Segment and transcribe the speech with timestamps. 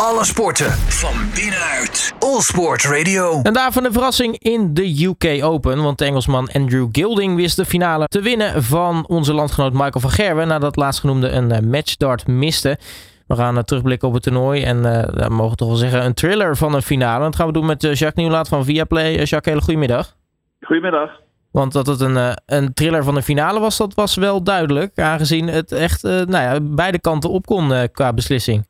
[0.00, 2.14] Alle sporten van binnenuit.
[2.18, 3.40] All Sport Radio.
[3.42, 5.82] En daarvan de verrassing in de UK Open.
[5.82, 10.10] Want de Engelsman Andrew Gilding wist de finale te winnen van onze landgenoot Michael van
[10.10, 10.48] Gerwen.
[10.48, 12.78] Nadat laatstgenoemde een eh, matchstart miste.
[13.26, 14.62] We gaan uh, terugblikken op het toernooi.
[14.62, 17.24] En uh, we mogen toch wel zeggen een thriller van een finale.
[17.24, 19.12] Dat gaan we doen met Jacques Nieuwlaat van Viaplay.
[19.12, 20.16] Jacques, hele goedemiddag.
[20.60, 21.10] Goedemiddag.
[21.50, 24.98] Want dat het een, een thriller van een finale was, dat was wel duidelijk.
[24.98, 28.66] Aangezien het echt nou ja, beide kanten op kon qua beslissing.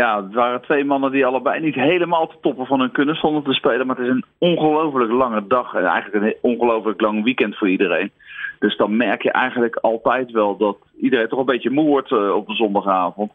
[0.00, 3.42] Ja, het waren twee mannen die allebei niet helemaal te toppen van hun kunnen stonden
[3.42, 3.86] te spelen.
[3.86, 8.10] Maar het is een ongelooflijk lange dag en eigenlijk een ongelooflijk lang weekend voor iedereen.
[8.58, 12.34] Dus dan merk je eigenlijk altijd wel dat iedereen toch een beetje moe wordt uh,
[12.34, 13.32] op de zondagavond.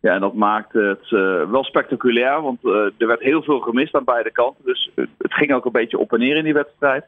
[0.00, 3.94] Ja, en dat maakt het uh, wel spectaculair, want uh, er werd heel veel gemist
[3.94, 4.64] aan beide kanten.
[4.64, 7.04] Dus het ging ook een beetje op en neer in die wedstrijd.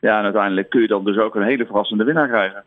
[0.00, 2.64] Ja, en uiteindelijk kun je dan dus ook een hele verrassende winnaar krijgen.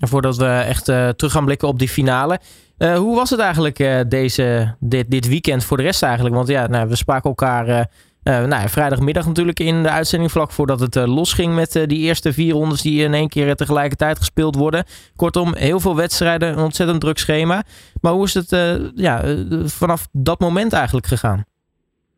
[0.00, 2.40] Voordat we echt terug gaan blikken op die finale.
[2.78, 6.34] Uh, hoe was het eigenlijk uh, deze, dit, dit weekend voor de rest eigenlijk?
[6.34, 10.80] Want ja, nou, we spraken elkaar uh, nou, vrijdagmiddag natuurlijk in de uitzending vlak voordat
[10.80, 14.84] het losging met die eerste vier rondes die in één keer tegelijkertijd gespeeld worden.
[15.16, 17.62] Kortom, heel veel wedstrijden, een ontzettend druk schema.
[18.00, 18.50] Maar hoe is het
[18.94, 19.24] ja,
[19.64, 21.44] vanaf dat moment eigenlijk gegaan?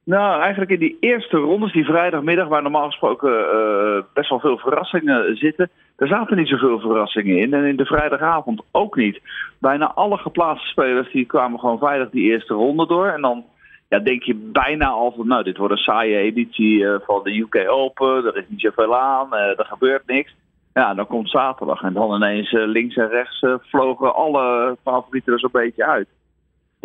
[0.07, 4.59] Nou, eigenlijk in die eerste rondes, die vrijdagmiddag, waar normaal gesproken uh, best wel veel
[4.59, 7.55] verrassingen zitten, er zaten niet zoveel verrassingen in.
[7.55, 9.21] En in de vrijdagavond ook niet.
[9.59, 13.07] Bijna alle geplaatste spelers die kwamen gewoon veilig die eerste ronde door.
[13.07, 13.45] En dan
[13.89, 17.39] ja, denk je bijna al van, nou, dit wordt een saaie editie uh, van de
[17.39, 18.25] UK Open.
[18.25, 20.35] Er is niet zoveel aan, uh, er gebeurt niks.
[20.75, 25.51] Ja, dan komt zaterdag en dan ineens links en rechts vlogen alle favorieten er zo'n
[25.53, 26.09] beetje uit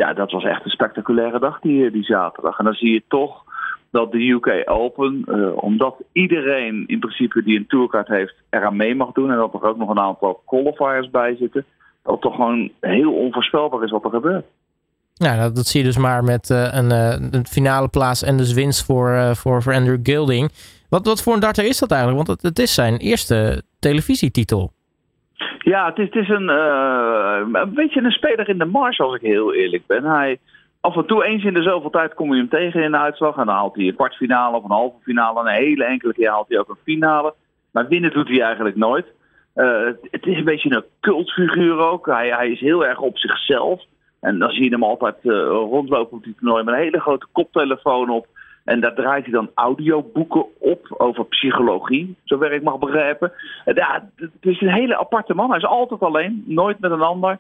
[0.01, 2.57] ja, dat was echt een spectaculaire dag die, die zaterdag.
[2.57, 3.43] En dan zie je toch
[3.91, 8.95] dat de UK Open, uh, omdat iedereen in principe die een tourkaart heeft eraan mee
[8.95, 11.65] mag doen en dat er ook nog een aantal qualifiers bij zitten,
[12.03, 14.45] dat het toch gewoon heel onvoorspelbaar is wat er gebeurt.
[15.13, 16.91] Ja, dat, zie je dus maar met uh, een,
[17.33, 20.51] een, finale plaats en dus winst voor, voor, voor Andrew Gilding.
[20.89, 22.27] Wat, wat voor een darter is dat eigenlijk?
[22.27, 24.71] Want het, het is zijn eerste televisietitel.
[25.63, 29.15] Ja, het is, het is een, uh, een beetje een speler in de mars, als
[29.15, 30.03] ik heel eerlijk ben.
[30.03, 30.39] Hij,
[30.79, 33.37] af en toe eens in de zoveel tijd kom je hem tegen in de uitslag.
[33.37, 35.39] En dan haalt hij een kwartfinale of een halve finale.
[35.39, 37.33] En een hele enkele keer haalt hij ook een finale.
[37.71, 39.05] Maar winnen doet hij eigenlijk nooit.
[39.55, 42.05] Uh, het is een beetje een cultfiguur ook.
[42.05, 43.83] Hij, hij is heel erg op zichzelf.
[44.19, 47.27] En dan zie je hem altijd uh, rondlopen op die toernooi met een hele grote
[47.31, 48.27] koptelefoon op.
[48.63, 53.31] En daar draait hij dan audioboeken op over psychologie, zover ik mag begrijpen.
[53.65, 55.49] Ja, het is een hele aparte man.
[55.49, 57.37] Hij is altijd alleen, nooit met een ander.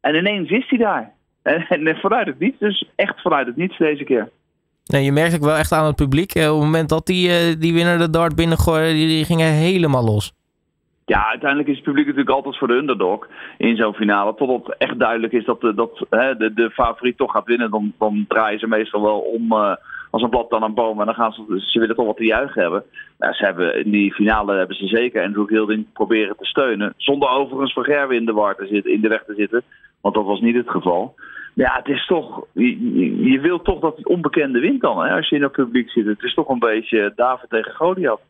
[0.00, 1.12] En ineens is hij daar.
[1.42, 4.30] En, en vanuit het niets, dus echt vanuit het niets deze keer.
[4.84, 6.34] Nee, je merkt ook wel echt aan het publiek.
[6.34, 9.46] Eh, op het moment dat die, uh, die winnaar de dart binnengooide, die, die gingen
[9.46, 10.32] helemaal los.
[11.04, 13.28] Ja, uiteindelijk is het publiek natuurlijk altijd voor de underdog
[13.58, 14.34] in zo'n finale.
[14.34, 17.70] Totdat echt duidelijk is dat, de, dat hè, de, de favoriet toch gaat winnen.
[17.70, 19.74] Dan, dan draaien ze meestal wel om, uh,
[20.12, 21.00] als een blad dan een boom.
[21.00, 22.84] En dan gaan ze, ze willen toch wat te juichen hebben.
[23.18, 26.94] Nou, ze hebben, in die finale hebben ze zeker Andrew Gilding proberen te steunen.
[26.96, 29.62] Zonder overigens Van Gerwen in de, war te zitten, in de weg te zitten.
[30.00, 31.14] Want dat was niet het geval.
[31.54, 32.44] Ja, het is toch.
[32.52, 35.90] Je, je wilt toch dat het onbekende wint dan, hè, als je in het publiek
[35.90, 36.06] zit.
[36.06, 38.20] Het is toch een beetje David tegen Goliath.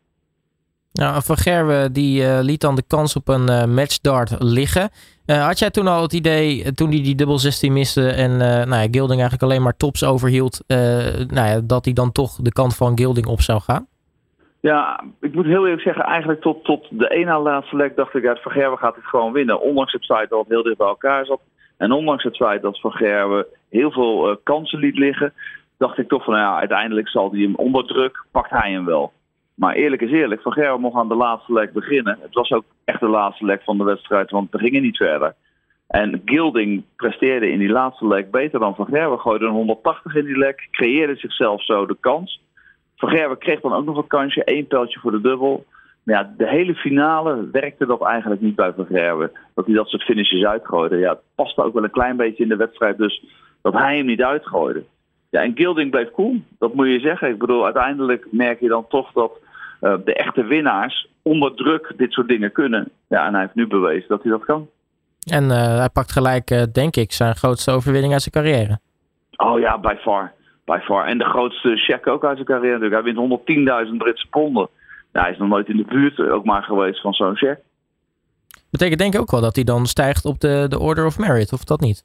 [0.93, 4.91] Nou, Van Gerwen die uh, liet dan de kans op een uh, matchdart liggen.
[5.27, 8.83] Uh, had jij toen al het idee, toen hij die dubbel 16 miste en nou
[8.83, 12.77] ja, Gilding eigenlijk alleen maar tops overhield, nou ja, dat hij dan toch de kant
[12.77, 13.87] van Gilding op zou gaan?
[14.63, 18.27] Ja, ik moet heel eerlijk zeggen, eigenlijk tot, tot de ene laatste lek dacht ik,
[18.27, 19.61] uit Van Gerwen gaat het gewoon winnen.
[19.61, 21.41] Ondanks het feit dat het heel dicht bij elkaar zat.
[21.77, 25.33] En ondanks het feit dat Van Gerwen heel veel kansen liet liggen,
[25.79, 28.85] dacht ik toch van, nou ja, uiteindelijk zal hij hem onder druk, pakt hij hem
[28.85, 29.13] wel.
[29.55, 32.19] Maar eerlijk is eerlijk, Van Gerwen mocht aan de laatste lek beginnen.
[32.21, 35.35] Het was ook echt de laatste lek van de wedstrijd, want we gingen niet verder.
[35.89, 39.21] En Gilding presteerde in die laatste lek beter dan Van Gerwen.
[39.21, 42.41] Gooide een 180 in die lek, creëerde zichzelf zo de kans.
[42.97, 45.65] Van Gerwen kreeg dan ook nog een kansje, één pijltje voor de dubbel.
[46.03, 49.31] Maar ja, de hele finale werkte dat eigenlijk niet bij Van Gerwen.
[49.55, 50.97] Dat hij dat soort finishes uitgooide.
[50.97, 53.25] Ja, het paste ook wel een klein beetje in de wedstrijd, dus
[53.63, 54.85] dat hij hem niet uitgooide.
[55.33, 56.43] Ja, en Gilding bleef cool.
[56.59, 57.29] Dat moet je zeggen.
[57.29, 59.33] Ik bedoel, uiteindelijk merk je dan toch dat
[59.81, 62.91] uh, de echte winnaars onder druk dit soort dingen kunnen.
[63.09, 64.69] Ja, en hij heeft nu bewezen dat hij dat kan.
[65.31, 68.79] En uh, hij pakt gelijk, uh, denk ik, zijn grootste overwinning uit zijn carrière.
[69.37, 70.33] Oh ja, by far.
[70.65, 71.07] By far.
[71.07, 73.05] En de grootste check ook uit zijn carrière natuurlijk.
[73.05, 74.69] Hij wint 110.000 Britse ponden.
[75.13, 77.59] Hij is nog nooit in de buurt ook maar geweest van zo'n check.
[78.71, 81.53] Betekent denk ik ook wel dat hij dan stijgt op de, de Order of Merit,
[81.53, 82.05] of dat niet?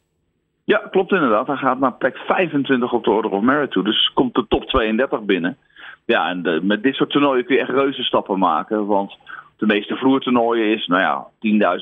[0.74, 1.48] Ja, klopt inderdaad.
[1.48, 3.84] Hij gaat naar plek 25 op de Order of Merit toe.
[3.84, 5.58] Dus komt de top 32 binnen.
[6.06, 8.86] Ja, en met dit soort toernooien kun je echt reuze stappen maken.
[8.86, 9.18] Want
[9.58, 11.28] de meeste vloertoernooien is, nou ja,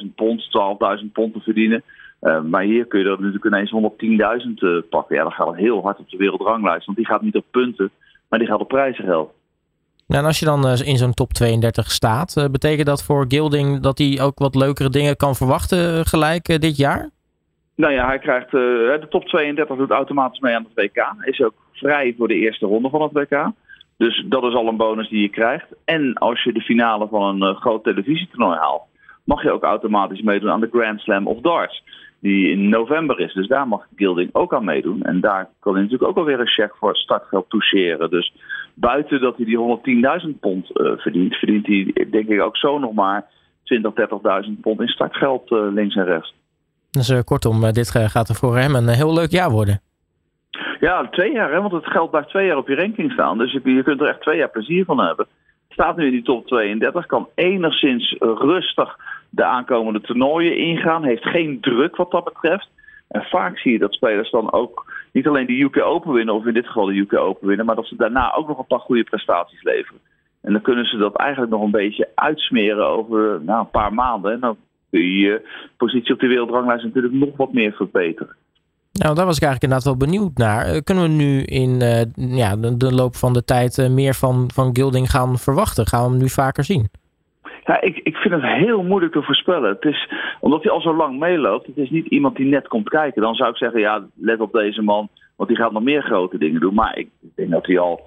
[0.04, 0.48] 10.000 pond,
[1.02, 1.84] 12.000 pond te verdienen.
[2.50, 3.72] maar hier kun je er natuurlijk ineens
[4.82, 5.16] 110.000 pakken.
[5.16, 6.86] Ja, dan gaat het heel hard op de wereldranglijst.
[6.86, 7.92] Want die gaat niet op punten,
[8.30, 9.32] maar die gaat op prijzengeld.
[10.08, 13.98] Nou, en als je dan in zo'n top 32 staat, betekent dat voor Gilding dat
[13.98, 17.14] hij ook wat leukere dingen kan verwachten gelijk dit jaar?
[17.76, 21.14] Nou ja, hij krijgt de top 32 doet automatisch mee aan het WK.
[21.22, 23.52] Is ook vrij voor de eerste ronde van het WK.
[23.98, 25.66] Dus dat is al een bonus die je krijgt.
[25.86, 28.84] En als je de finale van een uh, groot televisietoernooi haalt,
[29.24, 31.84] mag je ook automatisch meedoen aan de Grand Slam of Darts.
[32.20, 33.34] Die in november is.
[33.34, 35.02] Dus daar mag Gilding ook aan meedoen.
[35.02, 38.10] En daar kan hij natuurlijk ook alweer een check voor startgeld toucheren.
[38.10, 38.34] Dus
[38.74, 42.94] buiten dat hij die 110.000 pond uh, verdient, verdient hij denk ik ook zo nog
[42.94, 43.26] maar
[43.64, 43.92] 20,
[44.46, 46.34] 30.000 pond in startgeld links en rechts.
[46.96, 49.82] Dus kortom, dit gaat er voor hem een heel leuk jaar worden.
[50.80, 51.62] Ja, twee jaar, hè?
[51.62, 53.38] want het geld blijft twee jaar op je ranking staan.
[53.38, 55.28] Dus je, je kunt er echt twee jaar plezier van hebben.
[55.70, 58.98] Staat nu in die top 32, kan enigszins rustig
[59.30, 61.04] de aankomende toernooien ingaan.
[61.04, 62.70] Heeft geen druk wat dat betreft.
[63.08, 66.46] En vaak zie je dat spelers dan ook niet alleen de UK Open winnen, of
[66.46, 68.80] in dit geval de UK Open winnen, maar dat ze daarna ook nog een paar
[68.80, 70.00] goede prestaties leveren.
[70.42, 74.32] En dan kunnen ze dat eigenlijk nog een beetje uitsmeren over nou, een paar maanden.
[74.32, 74.58] En dan
[74.96, 75.42] kun je je
[75.78, 78.36] positie op de wereldranglijst natuurlijk nog wat meer verbeteren.
[78.92, 80.66] Nou, daar was ik eigenlijk inderdaad wel benieuwd naar.
[80.66, 84.14] Eh, kunnen we nu in uh, ja, de, de, loop van de tijd uh, meer
[84.14, 85.88] van, van Gilding gaan verwachten?
[85.88, 86.88] Gaan we hem nu vaker zien?
[87.66, 89.70] Ja, ik, ik vind het heel moeilijk te voorspellen.
[89.70, 92.90] Het is, omdat hij al zo lang meeloopt, het is niet iemand die net komt
[92.90, 93.22] kijken.
[93.22, 96.38] Dan zou ik zeggen, ja, let op deze man, want die gaat nog meer grote
[96.38, 96.74] dingen doen.
[96.74, 98.02] Maar ik denk dat hij al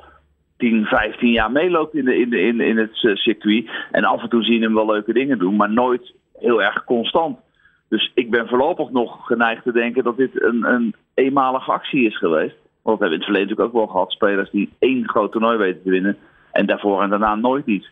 [0.57, 3.71] 10, 15 jaar meeloopt in, de, in, de, in, in het circuit.
[3.91, 7.39] En af en toe zien hem wel leuke dingen doen, maar nooit heel erg constant.
[7.89, 12.19] Dus ik ben voorlopig nog geneigd te denken dat dit een, een eenmalige actie is
[12.19, 12.57] geweest.
[12.83, 15.57] Want we hebben in het verleden natuurlijk ook wel gehad spelers die één groot toernooi
[15.57, 16.17] weten te winnen.
[16.53, 17.91] En daarvoor en daarna nooit iets.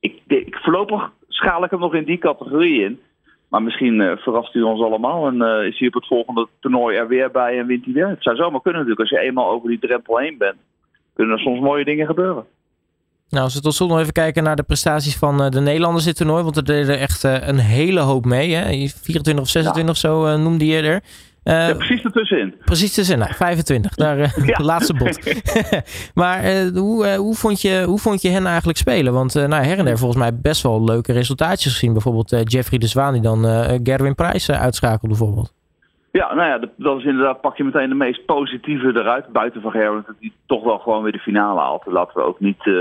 [0.00, 3.00] Ik, ik, voorlopig schaal ik hem nog in die categorie in.
[3.48, 6.96] Maar misschien uh, verrast hij ons allemaal en uh, is hij op het volgende toernooi
[6.96, 8.08] er weer bij en wint hij weer.
[8.08, 9.10] Het zou zomaar kunnen natuurlijk.
[9.10, 10.56] Als je eenmaal over die drempel heen bent,
[11.14, 12.44] kunnen er soms mooie dingen gebeuren.
[13.28, 16.04] Nou, als we tot slot nog even kijken naar de prestaties van uh, de Nederlanders
[16.04, 16.42] dit toernooi.
[16.42, 18.54] Want er deden echt uh, een hele hoop mee.
[18.54, 18.88] Hè?
[19.02, 19.90] 24 of 26 ja.
[19.90, 21.02] of zo uh, noemde je er.
[21.44, 22.54] Ja, precies ertussenin.
[22.64, 23.94] Precies ertussenin, nou, 25.
[23.94, 24.56] Daar, ja.
[24.56, 25.18] de laatste bot.
[26.22, 29.12] maar hoe, hoe, vond je, hoe vond je hen eigenlijk spelen?
[29.12, 31.92] Want nou, her en der volgens mij best wel leuke resultaatjes gezien.
[31.92, 33.44] Bijvoorbeeld Jeffrey de Zwaan die dan
[33.82, 35.52] Gerwin Price uitschakelde bijvoorbeeld.
[36.12, 39.28] Ja, nou ja, dat is inderdaad, pak je meteen de meest positieve eruit.
[39.28, 41.86] Buiten van Gerwin, dat hij toch wel gewoon weer de finale haalt.
[41.86, 42.74] Laten we ook niet uh,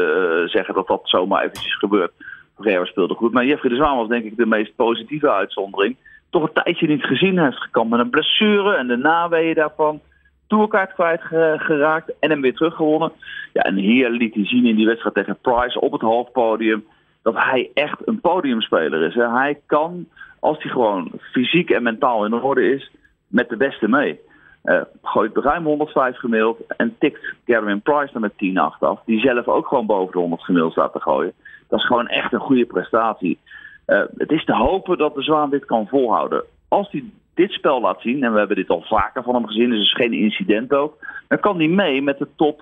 [0.46, 2.12] zeggen dat dat zomaar eventjes gebeurt.
[2.56, 3.32] Van speelde goed.
[3.32, 5.96] Maar Jeffrey de Zwaan was denk ik de meest positieve uitzondering.
[6.30, 10.00] Toch een tijdje niet gezien heeft gekampt met een blessure en de naweeën daarvan.
[10.48, 11.22] Tourkaart kwijt
[11.62, 13.12] geraakt en hem weer teruggewonnen.
[13.54, 16.86] Ja, en hier liet hij zien in die wedstrijd tegen Price op het halfpodium
[17.24, 19.16] dat hij echt een podiumspeler is.
[19.16, 20.08] Hij kan,
[20.40, 22.92] als hij gewoon fysiek en mentaal in orde is,
[23.32, 24.20] met de beste mee.
[24.64, 29.00] Uh, gooit ruim 105 gemiddeld en tikt Gavin Price dan met 10 8 af.
[29.06, 31.34] Die zelf ook gewoon boven de 100 gemiddeld staat te gooien.
[31.68, 33.40] Dat is gewoon echt een goede prestatie.
[33.88, 36.44] Uh, het is te hopen dat de Zwaan dit kan volhouden.
[36.68, 39.70] Als hij dit spel laat zien, en we hebben dit al vaker van hem gezien,
[39.70, 40.98] dus het is geen incident ook.
[41.28, 42.62] Dan kan hij mee met de top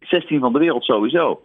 [0.00, 1.42] 16 van de wereld sowieso.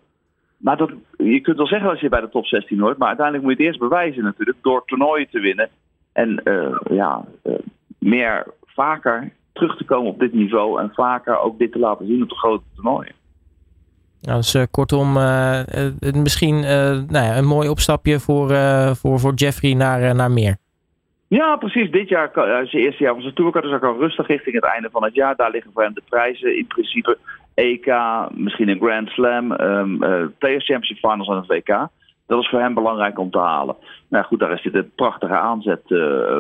[0.57, 3.45] Maar dat, je kunt wel zeggen als je bij de top 16 hoort, maar uiteindelijk
[3.45, 5.69] moet je het eerst bewijzen natuurlijk door toernooien te winnen.
[6.13, 7.25] En uh, ja,
[8.00, 12.24] meer vaker terug te komen op dit niveau en vaker ook dit te laten zien
[12.24, 13.13] op de grote toernooien.
[14.22, 15.60] Nou, dus uh, kortom, uh,
[16.00, 18.50] uh, misschien nou ja, een mooi opstapje voor,
[18.96, 20.58] voor, voor Jeffrey naar, naar meer.
[21.27, 21.91] Ja, precies.
[21.91, 24.89] Dit jaar, zijn eerste jaar van zijn tour, dus ook al rustig richting het einde
[24.91, 25.36] van het jaar.
[25.36, 26.58] Daar liggen voor hem de prijzen.
[26.58, 27.18] In principe
[27.53, 27.94] EK,
[28.32, 29.98] misschien een Grand Slam, um,
[30.38, 31.88] Players Championship Finals en het WK.
[32.27, 33.75] Dat is voor hem belangrijk om te halen.
[34.10, 35.82] Nou goed, daar is dit een prachtige aanzet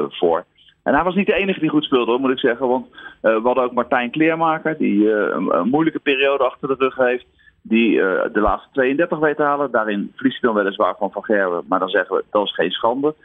[0.09, 0.45] voor.
[0.89, 2.67] En hij was niet de enige die goed speelde, moet ik zeggen.
[2.67, 2.91] Want uh,
[3.21, 7.25] we hadden ook Martijn Kleermaker, die uh, een, moeilijke periode achter de rug heeft.
[7.61, 9.71] Die uh, de laatste 32 weet te halen.
[9.71, 11.63] Daarin verliest hij dan weliswaar van Van Gerwen.
[11.67, 13.15] Maar dan zeggen we, dat is geen schande.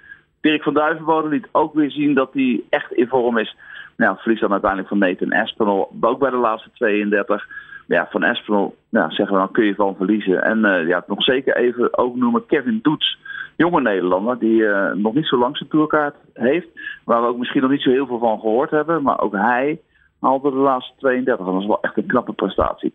[0.41, 3.57] Dirk van Duivenbode liet ook weer zien dat hij echt in vorm is.
[3.97, 5.91] Nou, verliest dan uiteindelijk van Nathan Espinol.
[6.01, 7.47] Ook bij de laatste 32.
[7.87, 10.43] Ja, van Espinol nou, zeggen we dan kun je van verliezen.
[10.43, 13.19] En ja, nog zeker even ook noemen Kevin Doets
[13.57, 16.67] jonge Nederlander die uh, nog niet zo lang zijn tourkaart heeft.
[17.05, 19.03] Waar we ook misschien nog niet zo heel veel van gehoord hebben.
[19.03, 19.81] Maar ook hij
[20.21, 21.47] haalde de laatste 32.
[21.47, 22.93] Dat is wel echt een knappe prestatie.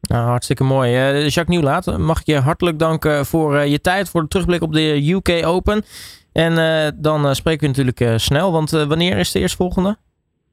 [0.00, 0.90] Nou, hartstikke mooi.
[0.90, 4.62] Uh, Jacques Nieuwlaat, mag ik je hartelijk danken voor uh, je tijd, voor de terugblik
[4.62, 5.82] op de UK Open.
[6.32, 6.54] En
[7.00, 9.96] dan spreken we natuurlijk snel, want wanneer is de eerstvolgende?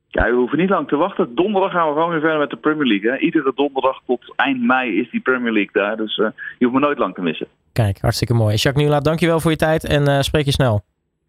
[0.08, 1.36] Ja, we hoeven niet lang te wachten.
[1.36, 3.12] Donderdag gaan we gewoon weer verder met de Premier League.
[3.12, 3.18] Hè.
[3.18, 5.98] Iedere donderdag tot eind mei is die Premier League daar.
[5.98, 7.48] Dus je hoeft me nooit lang te missen.
[7.76, 8.56] Kijk, hartstikke mooi.
[8.56, 10.84] Jacques Nieuwlaat, dankjewel voor je tijd en eh, spreek je snel.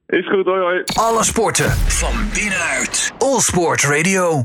[0.06, 0.82] Is goed, hoi hoi.
[0.94, 3.12] Alle sporten van binnenuit.
[3.18, 4.44] All Sport Radio.